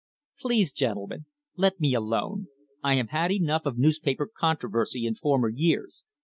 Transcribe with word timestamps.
Please, 0.39 0.73
gentlemen, 0.73 1.27
let 1.57 1.79
me 1.79 1.93
alone. 1.93 2.47
I 2.83 2.95
have 2.95 3.09
had 3.11 3.31
enough 3.31 3.67
of 3.67 3.77
newspaper 3.77 4.27
controversy 4.35 5.05
in 5.05 5.13
former 5.13 5.49
years. 5.49 6.03